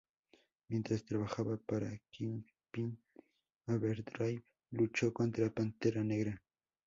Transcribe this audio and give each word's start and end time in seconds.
Mientras 0.69 1.05
trabajaba 1.05 1.57
para 1.57 1.95
Kingpin, 2.09 2.97
Overdrive 3.67 4.43
luchó 4.71 5.13
contra 5.13 5.51
Pantera 5.53 6.03
Negra. 6.03 6.41